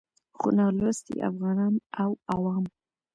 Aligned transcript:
خو 0.37 0.47
نالوستي 0.57 1.15
افغانان 1.29 1.73
او 2.01 2.09
عوام 2.31 2.65